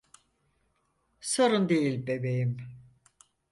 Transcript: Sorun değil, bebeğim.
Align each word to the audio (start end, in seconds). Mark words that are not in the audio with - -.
Sorun 1.21 1.69
değil, 1.69 2.07
bebeğim. 2.07 2.57